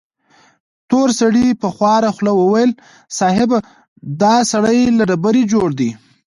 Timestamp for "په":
1.61-1.67